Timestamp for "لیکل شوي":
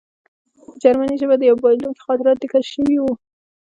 2.39-2.97